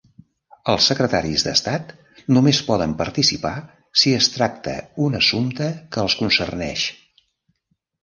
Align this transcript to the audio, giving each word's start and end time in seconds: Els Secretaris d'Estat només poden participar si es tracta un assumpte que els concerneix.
Els 0.71 0.85
Secretaris 0.91 1.45
d'Estat 1.47 1.91
només 2.37 2.63
poden 2.71 2.97
participar 3.03 3.53
si 4.05 4.17
es 4.23 4.33
tracta 4.39 4.77
un 5.09 5.23
assumpte 5.23 5.73
que 5.95 6.07
els 6.09 6.21
concerneix. 6.25 6.93